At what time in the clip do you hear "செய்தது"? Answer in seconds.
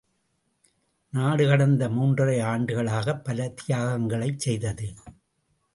4.39-4.93